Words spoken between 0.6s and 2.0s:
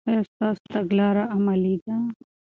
تګلاره عملي ده؟